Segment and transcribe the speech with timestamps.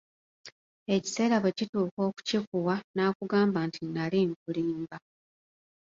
[0.95, 4.97] Ekiseera bwe kituuka okukikuwa nakugamba nti nnali nkulimba.